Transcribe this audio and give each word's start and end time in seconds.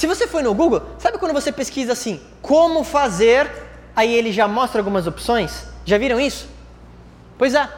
Se 0.00 0.06
você 0.06 0.26
foi 0.26 0.42
no 0.42 0.54
Google, 0.54 0.80
sabe 0.98 1.18
quando 1.18 1.34
você 1.34 1.52
pesquisa 1.52 1.92
assim, 1.92 2.22
como 2.40 2.82
fazer, 2.82 3.52
aí 3.94 4.10
ele 4.10 4.32
já 4.32 4.48
mostra 4.48 4.80
algumas 4.80 5.06
opções? 5.06 5.66
Já 5.84 5.98
viram 5.98 6.18
isso? 6.18 6.48
Pois 7.36 7.52
é. 7.52 7.68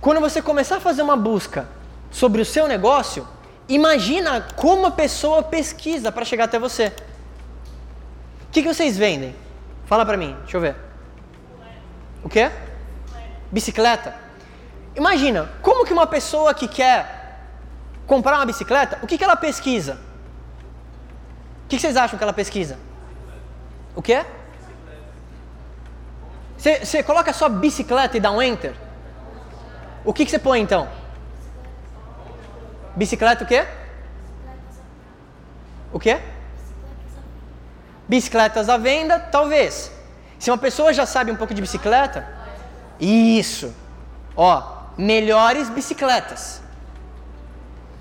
Quando 0.00 0.20
você 0.20 0.40
começar 0.40 0.76
a 0.76 0.80
fazer 0.80 1.02
uma 1.02 1.16
busca 1.16 1.66
sobre 2.12 2.40
o 2.40 2.44
seu 2.44 2.68
negócio, 2.68 3.26
imagina 3.68 4.46
como 4.54 4.86
a 4.86 4.90
pessoa 4.92 5.42
pesquisa 5.42 6.12
para 6.12 6.24
chegar 6.24 6.44
até 6.44 6.60
você. 6.60 6.92
O 8.46 8.52
que, 8.52 8.62
que 8.62 8.72
vocês 8.72 8.96
vendem? 8.96 9.34
Fala 9.86 10.06
pra 10.06 10.16
mim, 10.16 10.36
deixa 10.42 10.58
eu 10.58 10.60
ver. 10.60 10.76
O 12.22 12.28
quê? 12.28 12.52
Bicicleta. 13.50 14.14
Imagina, 14.94 15.50
como 15.60 15.84
que 15.84 15.92
uma 15.92 16.06
pessoa 16.06 16.54
que 16.54 16.68
quer 16.68 17.40
comprar 18.06 18.36
uma 18.36 18.46
bicicleta, 18.46 19.00
o 19.02 19.08
que, 19.08 19.18
que 19.18 19.24
ela 19.24 19.34
pesquisa? 19.34 20.05
O 21.66 21.68
que, 21.68 21.74
que 21.74 21.82
vocês 21.82 21.96
acham 21.96 22.16
que 22.16 22.22
ela 22.22 22.32
pesquisa? 22.32 22.78
O 23.96 24.00
quê? 24.00 24.24
Você 26.56 27.02
coloca 27.02 27.32
só 27.32 27.48
bicicleta 27.48 28.16
e 28.16 28.20
dá 28.20 28.30
um 28.30 28.40
enter? 28.40 28.72
O 30.04 30.12
que, 30.12 30.24
que 30.24 30.30
você 30.30 30.38
põe 30.38 30.60
então? 30.60 30.88
Bicicleta 32.94 33.42
o 33.42 33.46
quê? 33.48 33.66
O 35.92 35.98
quê? 35.98 36.20
Bicicletas 38.08 38.68
à 38.68 38.76
venda, 38.76 39.18
talvez. 39.18 39.90
Se 40.38 40.52
uma 40.52 40.58
pessoa 40.58 40.92
já 40.92 41.04
sabe 41.04 41.32
um 41.32 41.36
pouco 41.36 41.52
de 41.52 41.60
bicicleta, 41.60 42.28
isso. 43.00 43.74
Ó, 44.36 44.62
melhores 44.96 45.68
bicicletas. 45.68 46.62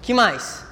Que 0.04 0.14
mais? 0.14 0.64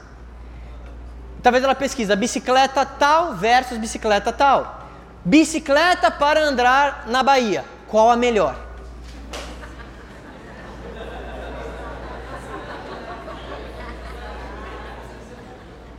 Talvez 1.44 1.62
ela 1.62 1.76
pesquisa 1.76 2.16
bicicleta 2.16 2.86
tal 2.86 3.36
versus 3.36 3.78
bicicleta 3.78 4.32
tal. 4.32 4.88
Bicicleta 5.26 6.10
para 6.10 6.40
andar 6.40 7.04
na 7.08 7.22
Bahia. 7.22 7.66
Qual 7.90 8.10
a 8.10 8.16
melhor? 8.16 8.56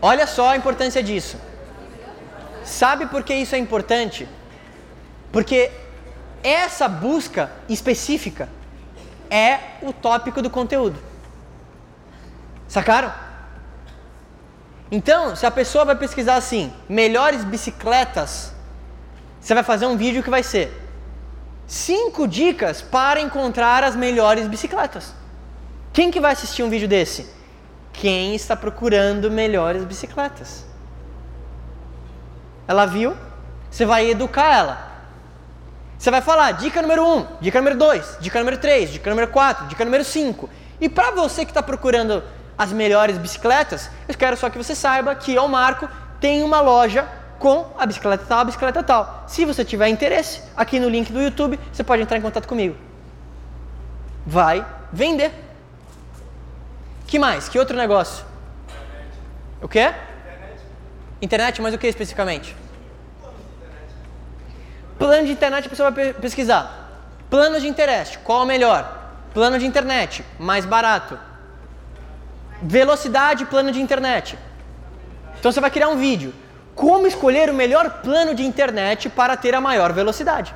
Olha 0.00 0.26
só 0.26 0.50
a 0.50 0.56
importância 0.56 1.02
disso. 1.02 1.38
Sabe 2.64 3.06
por 3.06 3.22
que 3.22 3.34
isso 3.34 3.54
é 3.54 3.58
importante? 3.58 4.26
Porque 5.30 5.70
essa 6.42 6.88
busca 6.88 7.50
específica 7.68 8.48
é 9.30 9.58
o 9.82 9.92
tópico 9.92 10.40
do 10.40 10.48
conteúdo. 10.48 10.98
Sacaram? 12.66 13.23
Então, 14.90 15.34
se 15.34 15.46
a 15.46 15.50
pessoa 15.50 15.84
vai 15.84 15.96
pesquisar 15.96 16.36
assim, 16.36 16.72
melhores 16.88 17.42
bicicletas, 17.44 18.52
você 19.40 19.54
vai 19.54 19.62
fazer 19.62 19.86
um 19.86 19.96
vídeo 19.96 20.22
que 20.22 20.30
vai 20.30 20.42
ser 20.42 20.72
cinco 21.66 22.28
dicas 22.28 22.82
para 22.82 23.20
encontrar 23.20 23.82
as 23.82 23.96
melhores 23.96 24.46
bicicletas. 24.46 25.14
Quem 25.92 26.10
que 26.10 26.20
vai 26.20 26.32
assistir 26.32 26.62
um 26.62 26.70
vídeo 26.70 26.88
desse? 26.88 27.30
Quem 27.92 28.34
está 28.34 28.56
procurando 28.56 29.30
melhores 29.30 29.84
bicicletas. 29.84 30.64
Ela 32.66 32.86
viu, 32.86 33.16
você 33.70 33.84
vai 33.84 34.10
educar 34.10 34.54
ela. 34.54 34.94
Você 35.98 36.10
vai 36.10 36.20
falar 36.20 36.52
dica 36.52 36.82
número 36.82 37.02
1, 37.02 37.16
um, 37.16 37.26
dica 37.40 37.60
número 37.60 37.78
2, 37.78 38.18
dica 38.20 38.38
número 38.38 38.58
3, 38.58 38.92
dica 38.92 39.08
número 39.08 39.28
4, 39.28 39.66
dica 39.68 39.84
número 39.84 40.04
5. 40.04 40.50
E 40.80 40.88
para 40.88 41.12
você 41.12 41.44
que 41.44 41.50
está 41.50 41.62
procurando 41.62 42.22
as 42.56 42.72
melhores 42.72 43.18
bicicletas, 43.18 43.90
eu 44.08 44.14
quero 44.14 44.36
só 44.36 44.48
que 44.48 44.58
você 44.58 44.74
saiba 44.74 45.14
que 45.14 45.38
o 45.38 45.48
Marco 45.48 45.88
tem 46.20 46.42
uma 46.42 46.60
loja 46.60 47.06
com 47.38 47.66
a 47.76 47.84
bicicleta 47.84 48.24
tal, 48.26 48.38
a 48.40 48.44
bicicleta 48.44 48.82
tal. 48.82 49.24
Se 49.26 49.44
você 49.44 49.64
tiver 49.64 49.88
interesse, 49.88 50.42
aqui 50.56 50.78
no 50.78 50.88
link 50.88 51.12
do 51.12 51.20
YouTube, 51.20 51.58
você 51.72 51.82
pode 51.82 52.02
entrar 52.02 52.16
em 52.16 52.22
contato 52.22 52.46
comigo. 52.46 52.76
Vai 54.26 54.64
vender. 54.92 55.32
Que 57.06 57.18
mais? 57.18 57.48
Que 57.48 57.58
outro 57.58 57.76
negócio? 57.76 58.24
O 59.60 59.68
quê? 59.68 59.92
Internet, 61.20 61.60
mas 61.60 61.74
o 61.74 61.78
que 61.78 61.86
especificamente? 61.86 62.56
Plano 64.98 65.26
de 65.26 65.32
internet 65.32 65.66
a 65.66 65.70
pessoa 65.70 65.90
vai 65.90 66.12
pesquisar. 66.12 66.90
Plano 67.28 67.60
de 67.60 67.68
internet, 67.68 68.18
qual 68.20 68.42
o 68.42 68.46
melhor? 68.46 69.12
Plano 69.34 69.58
de 69.58 69.66
internet, 69.66 70.24
mais 70.38 70.64
barato. 70.64 71.18
Velocidade, 72.66 73.44
plano 73.44 73.70
de 73.70 73.80
internet. 73.80 74.38
Então 75.38 75.52
você 75.52 75.60
vai 75.60 75.70
criar 75.70 75.88
um 75.88 75.98
vídeo. 75.98 76.32
Como 76.74 77.06
escolher 77.06 77.50
o 77.50 77.54
melhor 77.54 78.00
plano 78.02 78.34
de 78.34 78.42
internet 78.42 79.10
para 79.10 79.36
ter 79.36 79.54
a 79.54 79.60
maior 79.60 79.92
velocidade? 79.92 80.54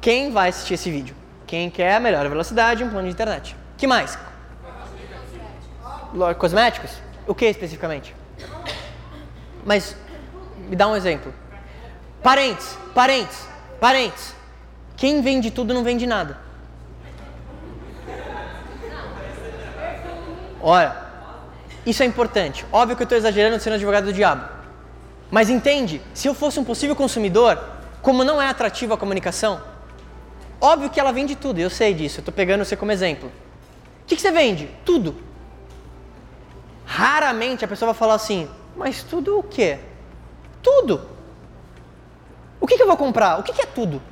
Quem 0.00 0.32
vai 0.32 0.48
assistir 0.48 0.74
esse 0.74 0.90
vídeo? 0.90 1.14
Quem 1.46 1.70
quer 1.70 1.94
a 1.94 2.00
melhor 2.00 2.28
velocidade 2.28 2.82
um 2.82 2.90
plano 2.90 3.06
de 3.06 3.14
internet? 3.14 3.56
que 3.76 3.86
mais? 3.86 4.18
Cosméticos? 6.38 6.90
O 7.26 7.34
que 7.34 7.46
especificamente? 7.46 8.14
Mas 9.64 9.96
me 10.68 10.74
dá 10.74 10.88
um 10.88 10.96
exemplo. 10.96 11.32
Parentes, 12.22 12.76
parentes, 12.94 13.46
parentes. 13.80 14.34
Quem 14.96 15.22
vende 15.22 15.50
tudo 15.50 15.72
não 15.72 15.84
vende 15.84 16.06
nada. 16.06 16.49
Olha, 20.62 20.96
isso 21.84 22.02
é 22.02 22.06
importante. 22.06 22.66
Óbvio 22.72 22.96
que 22.96 23.02
eu 23.02 23.04
estou 23.04 23.18
exagerando 23.18 23.60
sendo 23.60 23.74
advogado 23.74 24.04
do 24.04 24.12
diabo. 24.12 24.44
Mas 25.30 25.48
entende, 25.48 26.02
se 26.12 26.28
eu 26.28 26.34
fosse 26.34 26.58
um 26.58 26.64
possível 26.64 26.94
consumidor, 26.96 27.62
como 28.02 28.24
não 28.24 28.40
é 28.40 28.48
atrativa 28.48 28.94
a 28.94 28.96
comunicação, 28.96 29.60
óbvio 30.60 30.90
que 30.90 30.98
ela 30.98 31.12
vende 31.12 31.36
tudo, 31.36 31.58
eu 31.58 31.70
sei 31.70 31.94
disso, 31.94 32.18
eu 32.18 32.22
estou 32.22 32.34
pegando 32.34 32.64
você 32.64 32.76
como 32.76 32.92
exemplo. 32.92 33.28
O 34.02 34.06
que, 34.06 34.16
que 34.16 34.22
você 34.22 34.32
vende? 34.32 34.68
Tudo. 34.84 35.16
Raramente 36.84 37.64
a 37.64 37.68
pessoa 37.68 37.92
vai 37.92 37.98
falar 37.98 38.14
assim, 38.14 38.48
mas 38.76 39.02
tudo 39.02 39.38
o 39.38 39.42
quê? 39.42 39.78
Tudo. 40.60 41.08
O 42.60 42.66
que, 42.66 42.76
que 42.76 42.82
eu 42.82 42.86
vou 42.86 42.96
comprar? 42.96 43.38
O 43.38 43.42
que, 43.42 43.52
que 43.52 43.62
é 43.62 43.66
tudo? 43.66 44.02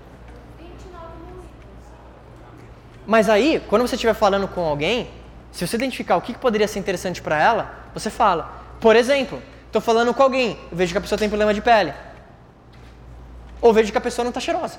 Mas 3.04 3.28
aí, 3.28 3.60
quando 3.68 3.82
você 3.82 3.96
estiver 3.96 4.14
falando 4.14 4.46
com 4.46 4.60
alguém, 4.60 5.10
se 5.52 5.66
você 5.66 5.76
identificar 5.76 6.16
o 6.16 6.20
que, 6.20 6.36
poderia 6.36 6.68
ser 6.68 6.78
interessante 6.78 7.20
para 7.22 7.40
ela, 7.40 7.74
você 7.94 8.10
fala. 8.10 8.52
Por 8.80 8.94
exemplo, 8.94 9.42
estou 9.66 9.80
falando 9.80 10.14
com 10.14 10.22
alguém, 10.22 10.58
vejo 10.70 10.92
que 10.92 10.98
a 10.98 11.00
pessoa 11.00 11.18
tem 11.18 11.28
problema 11.28 11.52
de 11.52 11.60
pele. 11.60 11.92
Ou 13.60 13.72
vejo 13.72 13.90
que 13.90 13.98
a 13.98 14.00
pessoa 14.00 14.24
não 14.24 14.30
está 14.30 14.40
cheirosa. 14.40 14.78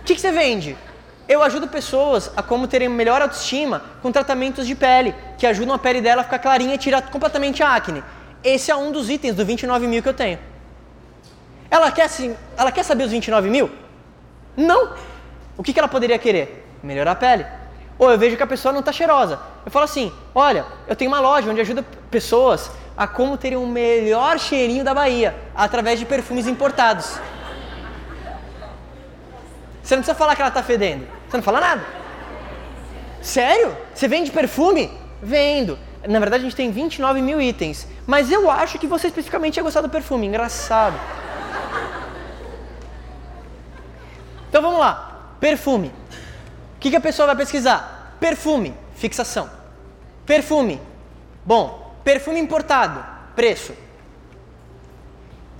O 0.00 0.04
que, 0.04 0.14
que 0.14 0.20
você 0.20 0.30
vende? 0.30 0.76
Eu 1.28 1.42
ajudo 1.42 1.66
pessoas 1.66 2.30
a 2.36 2.42
como 2.42 2.68
terem 2.68 2.88
melhor 2.88 3.20
autoestima 3.20 3.82
com 4.00 4.12
tratamentos 4.12 4.66
de 4.66 4.76
pele, 4.76 5.14
que 5.36 5.46
ajudam 5.46 5.74
a 5.74 5.78
pele 5.78 6.00
dela 6.00 6.20
a 6.20 6.24
ficar 6.24 6.38
clarinha 6.38 6.74
e 6.74 6.78
tirar 6.78 7.02
completamente 7.10 7.62
a 7.62 7.74
acne. 7.74 8.04
Esse 8.44 8.70
é 8.70 8.76
um 8.76 8.92
dos 8.92 9.10
itens 9.10 9.34
do 9.34 9.44
29 9.44 9.88
mil 9.88 10.02
que 10.02 10.08
eu 10.08 10.14
tenho. 10.14 10.38
Ela 11.68 11.90
quer, 11.90 12.04
assim, 12.04 12.36
ela 12.56 12.70
quer 12.70 12.84
saber 12.84 13.02
os 13.02 13.10
29 13.10 13.50
mil? 13.50 13.68
Não. 14.56 14.94
O 15.56 15.62
que, 15.64 15.72
que 15.72 15.78
ela 15.80 15.88
poderia 15.88 16.18
querer? 16.18 16.64
Melhorar 16.80 17.12
a 17.12 17.16
pele. 17.16 17.44
Ou 17.98 18.10
eu 18.10 18.18
vejo 18.18 18.36
que 18.36 18.42
a 18.42 18.46
pessoa 18.46 18.72
não 18.72 18.80
está 18.80 18.92
cheirosa. 18.92 19.38
Eu 19.64 19.70
falo 19.70 19.84
assim: 19.84 20.12
olha, 20.34 20.66
eu 20.86 20.94
tenho 20.94 21.10
uma 21.10 21.20
loja 21.20 21.50
onde 21.50 21.60
ajuda 21.60 21.84
pessoas 22.10 22.70
a 22.96 23.06
como 23.06 23.36
terem 23.36 23.58
o 23.58 23.66
melhor 23.66 24.38
cheirinho 24.38 24.84
da 24.84 24.94
Bahia 24.94 25.34
através 25.54 25.98
de 25.98 26.06
perfumes 26.06 26.46
importados. 26.46 27.18
Você 29.82 29.94
não 29.94 30.02
precisa 30.02 30.18
falar 30.18 30.34
que 30.34 30.42
ela 30.42 30.48
está 30.48 30.62
fedendo. 30.62 31.06
Você 31.28 31.36
não 31.36 31.44
fala 31.44 31.60
nada. 31.60 31.84
Sério? 33.22 33.76
Você 33.94 34.08
vende 34.08 34.30
perfume? 34.30 34.90
Vendo. 35.22 35.78
Na 36.08 36.18
verdade, 36.18 36.42
a 36.42 36.44
gente 36.44 36.56
tem 36.56 36.70
29 36.70 37.22
mil 37.22 37.40
itens. 37.40 37.86
Mas 38.06 38.30
eu 38.30 38.50
acho 38.50 38.78
que 38.78 38.86
você 38.86 39.08
especificamente 39.08 39.56
ia 39.56 39.62
gostar 39.62 39.80
do 39.80 39.88
perfume. 39.88 40.26
Engraçado. 40.26 40.98
Então 44.48 44.62
vamos 44.62 44.80
lá. 44.80 45.34
Perfume. 45.38 45.92
O 46.76 46.78
que, 46.78 46.90
que 46.90 46.96
a 46.96 47.00
pessoa 47.00 47.26
vai 47.26 47.36
pesquisar? 47.36 48.16
Perfume, 48.20 48.74
fixação. 48.94 49.50
Perfume. 50.24 50.80
Bom, 51.44 51.94
perfume 52.04 52.38
importado, 52.38 53.04
preço. 53.34 53.74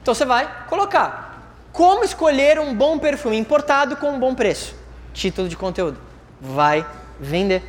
Então 0.02 0.14
você 0.14 0.24
vai 0.24 0.66
colocar 0.68 1.26
como 1.72 2.04
escolher 2.04 2.58
um 2.58 2.74
bom 2.74 2.98
perfume 2.98 3.36
importado 3.36 3.96
com 3.96 4.10
um 4.10 4.18
bom 4.18 4.34
preço. 4.34 4.74
Título 5.12 5.48
de 5.48 5.56
conteúdo. 5.56 5.98
Vai 6.40 6.86
vender. 7.18 7.62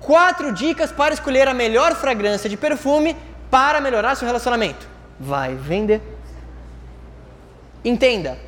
Quatro 0.00 0.52
dicas 0.52 0.90
para 0.90 1.14
escolher 1.14 1.46
a 1.48 1.54
melhor 1.54 1.94
fragrância 1.94 2.50
de 2.50 2.56
perfume 2.56 3.16
para 3.50 3.80
melhorar 3.80 4.14
seu 4.14 4.26
relacionamento. 4.26 4.88
Vai 5.18 5.54
vender. 5.54 6.00
Entenda, 7.84 8.38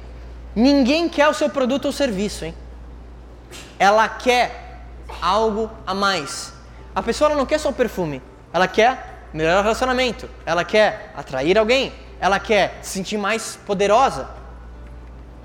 ninguém 0.55 1.09
quer 1.09 1.29
o 1.29 1.35
seu 1.35 1.49
produto 1.49 1.87
ou 1.87 1.93
serviço, 1.93 2.45
hein? 2.45 2.55
Ela 3.79 4.09
quer 4.09 4.85
algo 5.21 5.71
a 5.87 5.95
mais. 5.95 6.53
A 6.95 7.03
pessoa 7.03 7.35
não 7.35 7.47
quer 7.47 7.59
só 7.59 7.71
o 7.71 7.73
perfume, 7.73 8.23
ela 8.53 8.69
quer 8.69 9.29
melhorar 9.33 9.61
o 9.61 9.63
relacionamento, 9.63 10.29
ela 10.47 10.65
quer 10.65 11.13
atrair 11.17 11.59
alguém, 11.59 11.93
ela 12.21 12.39
quer 12.39 12.79
se 12.83 12.91
sentir 12.91 13.19
mais 13.19 13.59
poderosa. 13.67 14.29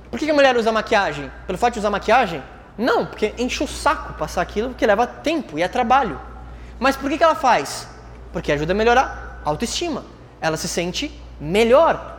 Por 0.10 0.20
que 0.20 0.30
a 0.30 0.34
mulher 0.34 0.56
usa 0.58 0.72
maquiagem? 0.72 1.32
Pelo 1.46 1.58
fato 1.58 1.74
de 1.74 1.80
usar 1.80 1.90
maquiagem? 1.90 2.42
Não, 2.78 3.06
porque 3.06 3.34
enche 3.38 3.64
o 3.64 3.68
saco 3.68 4.14
passar 4.14 4.42
aquilo, 4.42 4.70
porque 4.70 4.86
leva 4.86 5.06
tempo 5.06 5.60
e 5.60 5.64
é 5.64 5.68
trabalho. 5.68 6.20
Mas 6.80 6.96
por 6.96 7.10
que, 7.10 7.18
que 7.18 7.24
ela 7.24 7.36
faz? 7.36 7.88
Porque 8.32 8.52
ajuda 8.52 8.72
a 8.72 8.76
melhorar 8.76 9.42
a 9.44 9.50
autoestima. 9.50 10.06
Ela 10.40 10.56
se 10.56 10.68
sente 10.68 11.12
melhor. 11.40 12.18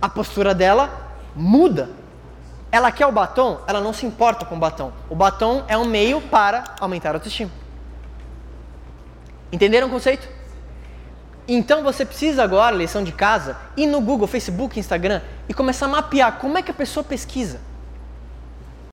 A 0.00 0.08
postura 0.08 0.54
dela 0.54 0.90
muda. 1.36 1.90
Ela 2.70 2.92
quer 2.92 3.06
o 3.06 3.12
batom, 3.12 3.60
ela 3.66 3.80
não 3.80 3.92
se 3.92 4.04
importa 4.04 4.44
com 4.44 4.56
o 4.56 4.58
batom. 4.58 4.92
O 5.08 5.14
batom 5.14 5.64
é 5.68 5.76
um 5.76 5.84
meio 5.84 6.20
para 6.20 6.64
aumentar 6.78 7.10
a 7.10 7.14
autoestima. 7.14 7.50
Entenderam 9.50 9.86
o 9.86 9.90
conceito? 9.90 10.28
Então 11.46 11.82
você 11.82 12.04
precisa 12.04 12.42
agora, 12.42 12.76
lição 12.76 13.02
de 13.02 13.10
casa, 13.10 13.56
ir 13.74 13.86
no 13.86 14.02
Google, 14.02 14.26
Facebook, 14.26 14.78
Instagram 14.78 15.22
e 15.48 15.54
começar 15.54 15.86
a 15.86 15.88
mapear 15.88 16.38
como 16.38 16.58
é 16.58 16.62
que 16.62 16.70
a 16.70 16.74
pessoa 16.74 17.02
pesquisa. 17.02 17.58